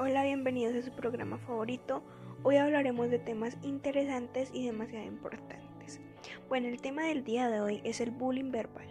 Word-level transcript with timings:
Hola, 0.00 0.22
bienvenidos 0.22 0.76
a 0.76 0.82
su 0.82 0.92
programa 0.92 1.38
favorito. 1.38 2.04
Hoy 2.44 2.54
hablaremos 2.54 3.10
de 3.10 3.18
temas 3.18 3.56
interesantes 3.62 4.48
y 4.52 4.64
demasiado 4.64 5.04
importantes. 5.04 6.00
Bueno, 6.48 6.68
el 6.68 6.80
tema 6.80 7.02
del 7.02 7.24
día 7.24 7.48
de 7.48 7.60
hoy 7.60 7.80
es 7.82 8.00
el 8.00 8.12
bullying 8.12 8.52
verbal. 8.52 8.86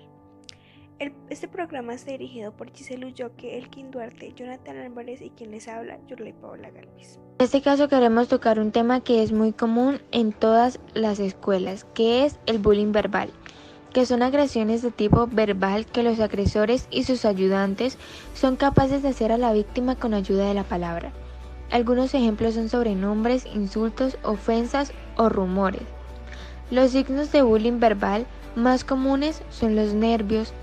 este 1.30 1.48
programa 1.48 1.94
está 1.94 2.12
dirigido 2.12 2.52
por 2.52 2.74
Giselle 2.74 3.06
Ulloque, 3.06 3.58
Elkin 3.58 3.90
Duarte, 3.90 4.34
Jonathan 4.34 4.80
Álvarez 4.80 5.22
y 5.22 5.30
quien 5.30 5.52
les 5.52 5.70
habla, 5.70 5.98
Yurley 6.08 6.34
Paola 6.34 6.72
Galvis. 6.72 7.22
En 7.40 7.46
este 7.46 7.62
caso 7.62 7.88
queremos 7.88 8.28
tocar 8.28 8.60
un 8.60 8.74
tema 8.74 9.00
que 9.00 9.24
es 9.24 9.32
muy 9.32 9.54
común 9.54 10.02
en 10.12 10.34
todas 10.34 10.82
las 10.94 11.20
escuelas, 11.22 11.86
que 11.94 12.26
es 12.26 12.38
el 12.48 12.58
bullying 12.58 12.92
verbal 12.92 13.32
que 13.94 14.06
son 14.06 14.22
agresiones 14.22 14.82
de 14.82 14.92
tipo 14.92 15.28
verbal 15.28 15.86
que 15.86 16.04
los 16.04 16.20
agresores 16.20 16.88
y 16.92 17.04
sus 17.04 17.26
ayudantes 17.26 17.98
son 18.34 18.56
capaces 18.56 19.02
de 19.02 19.10
hacer 19.10 19.32
a 19.32 19.38
la 19.38 19.54
víctima 19.54 19.96
con 19.96 20.14
ayuda 20.14 20.48
de 20.48 20.54
la 20.54 20.64
palabra. 20.64 21.12
Algunos 21.72 22.14
ejemplos 22.14 22.54
son 22.54 22.70
sobrenombres, 22.70 23.46
insultos, 23.46 24.18
ofensas 24.24 24.94
o 25.18 25.30
rumores. 25.30 25.82
Los 26.72 26.92
signos 26.92 27.32
de 27.32 27.42
bullying 27.42 27.80
verbal 27.80 28.26
más 28.56 28.84
comunes 28.84 29.42
son 29.50 29.76
los 29.76 29.94
nervios, 29.94 30.54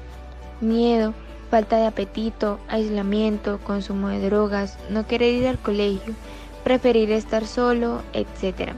miedo, 0.61 1.15
falta 1.51 1.77
de 1.77 1.87
apetito, 1.87 2.59
aislamiento, 2.69 3.59
consumo 3.61 4.09
de 4.09 4.21
drogas, 4.21 4.79
no 4.91 5.07
querer 5.07 5.35
ir 5.35 5.47
al 5.47 5.59
colegio, 5.59 6.15
preferir 6.65 7.13
estar 7.13 7.47
solo, 7.47 8.03
etc. 8.13 8.73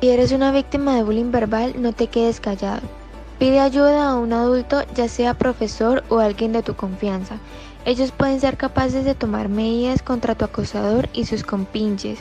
Si 0.00 0.08
eres 0.08 0.32
una 0.32 0.52
víctima 0.52 0.96
de 0.96 1.02
bullying 1.02 1.30
verbal, 1.30 1.74
no 1.80 1.92
te 1.92 2.06
quedes 2.06 2.40
callado. 2.40 3.01
Pide 3.38 3.60
ayuda 3.60 4.10
a 4.10 4.16
un 4.16 4.32
adulto, 4.32 4.82
ya 4.94 5.08
sea 5.08 5.34
profesor 5.34 6.04
o 6.08 6.18
alguien 6.18 6.52
de 6.52 6.62
tu 6.62 6.74
confianza. 6.74 7.38
Ellos 7.84 8.12
pueden 8.12 8.40
ser 8.40 8.56
capaces 8.56 9.04
de 9.04 9.14
tomar 9.14 9.48
medidas 9.48 10.02
contra 10.02 10.36
tu 10.36 10.44
acosador 10.44 11.08
y 11.12 11.24
sus 11.24 11.42
compinches. 11.42 12.20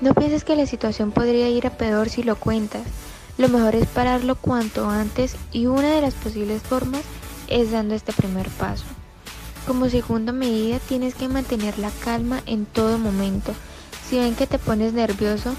No 0.00 0.14
pienses 0.14 0.44
que 0.44 0.56
la 0.56 0.66
situación 0.66 1.10
podría 1.10 1.48
ir 1.48 1.66
a 1.66 1.70
peor 1.70 2.08
si 2.08 2.22
lo 2.22 2.36
cuentas. 2.36 2.82
Lo 3.38 3.48
mejor 3.48 3.74
es 3.74 3.86
pararlo 3.88 4.36
cuanto 4.36 4.88
antes 4.88 5.36
y 5.52 5.66
una 5.66 5.94
de 5.94 6.00
las 6.00 6.14
posibles 6.14 6.62
formas 6.62 7.02
es 7.48 7.72
dando 7.72 7.94
este 7.94 8.12
primer 8.12 8.48
paso. 8.50 8.84
Como 9.66 9.88
segunda 9.88 10.32
medida 10.32 10.78
tienes 10.80 11.14
que 11.14 11.28
mantener 11.28 11.78
la 11.78 11.90
calma 12.04 12.42
en 12.46 12.66
todo 12.66 12.98
momento. 12.98 13.52
Si 14.08 14.18
ven 14.18 14.34
que 14.34 14.46
te 14.46 14.58
pones 14.58 14.92
nervioso, 14.92 15.54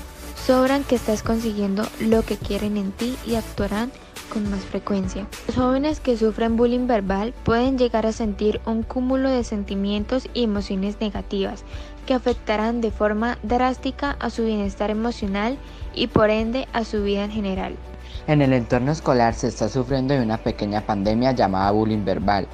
sobran 0.46 0.84
que 0.84 0.96
estás 0.96 1.24
consiguiendo 1.24 1.88
lo 2.00 2.24
que 2.24 2.38
quieren 2.38 2.78
en 2.78 2.92
ti 2.92 3.16
y 3.26 3.36
actuarán 3.36 3.92
con 4.34 4.50
más 4.50 4.62
frecuencia. 4.62 5.28
Los 5.48 5.56
jóvenes 5.56 6.00
que 6.00 6.18
sufren 6.18 6.58
bullying 6.58 6.88
verbal 6.88 7.34
pueden 7.44 7.78
llegar 7.78 8.08
a 8.08 8.12
sentir 8.12 8.60
un 8.66 8.82
cúmulo 8.82 9.30
de 9.30 9.44
sentimientos 9.44 10.28
y 10.34 10.44
emociones 10.44 11.00
negativas 11.00 11.64
que 12.08 12.16
afectarán 12.16 12.82
de 12.82 12.92
forma 12.92 13.38
drástica 13.44 14.18
a 14.20 14.30
su 14.32 14.44
bienestar 14.44 14.90
emocional 14.90 15.58
y 15.94 16.08
por 16.08 16.32
ende 16.32 16.68
a 16.74 16.84
su 16.84 17.04
vida 17.04 17.24
en 17.24 17.32
general. 17.32 17.76
En 18.28 18.42
el 18.42 18.54
entorno 18.54 18.92
escolar 18.92 19.36
se 19.36 19.48
está 19.48 19.70
sufriendo 19.70 20.14
de 20.14 20.22
una 20.22 20.38
pequeña 20.38 20.82
pandemia 20.82 21.34
llamada 21.34 21.72
bullying 21.72 22.04
verbal. 22.04 22.48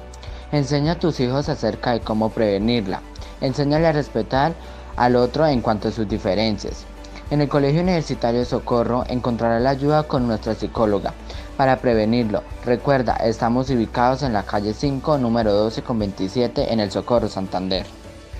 Enseña 0.52 0.92
a 0.92 0.98
tus 0.98 1.18
hijos 1.20 1.48
acerca 1.48 1.92
de 1.92 2.00
cómo 2.00 2.30
prevenirla. 2.30 3.00
Enséñale 3.40 3.86
a 3.86 3.92
respetar 3.92 4.52
al 4.96 5.16
otro 5.16 5.46
en 5.46 5.62
cuanto 5.62 5.88
a 5.88 5.92
sus 5.92 6.08
diferencias. 6.08 6.84
En 7.30 7.40
el 7.40 7.48
Colegio 7.48 7.80
Universitario 7.80 8.44
Socorro 8.44 9.04
encontrará 9.08 9.60
la 9.60 9.70
ayuda 9.70 10.02
con 10.02 10.26
nuestra 10.26 10.54
psicóloga 10.54 11.14
para 11.60 11.76
prevenirlo. 11.76 12.42
Recuerda, 12.64 13.16
estamos 13.16 13.68
ubicados 13.68 14.22
en 14.22 14.32
la 14.32 14.44
calle 14.44 14.72
5, 14.72 15.18
número 15.18 15.52
12 15.52 15.82
con 15.82 15.98
27 15.98 16.72
en 16.72 16.80
el 16.80 16.90
Socorro 16.90 17.28
Santander. 17.28 17.84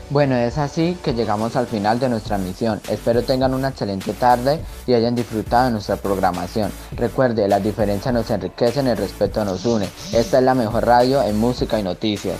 Bueno, 0.08 0.36
es 0.36 0.56
así 0.56 0.96
que 1.04 1.12
llegamos 1.12 1.54
al 1.54 1.66
final 1.66 2.00
de 2.00 2.08
nuestra 2.08 2.38
misión. 2.38 2.80
Espero 2.88 3.22
tengan 3.22 3.52
una 3.52 3.68
excelente 3.68 4.14
tarde 4.14 4.58
y 4.86 4.94
hayan 4.94 5.14
disfrutado 5.14 5.66
de 5.66 5.72
nuestra 5.72 5.96
programación. 5.96 6.72
Recuerde, 6.96 7.46
la 7.46 7.60
diferencia 7.60 8.10
nos 8.10 8.30
enriquece, 8.30 8.80
el 8.80 8.96
respeto 8.96 9.44
nos 9.44 9.66
une. 9.66 9.86
Esta 10.14 10.38
es 10.38 10.42
la 10.42 10.54
mejor 10.54 10.86
radio 10.86 11.22
en 11.22 11.38
música 11.38 11.78
y 11.78 11.82
noticias. 11.82 12.38